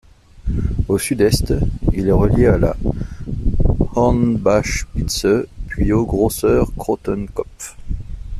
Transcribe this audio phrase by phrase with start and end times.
[0.87, 1.53] Au sud-est,
[1.93, 2.75] il est relié à la
[3.95, 7.77] Hornbachspitze puis au Grosser Krottenkopf.